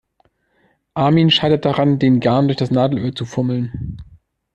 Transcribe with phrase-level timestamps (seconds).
[0.95, 4.01] Armin scheitert daran, den Garn durch das Nadelöhr zu fummeln.